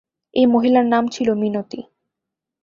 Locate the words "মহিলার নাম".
0.45-1.03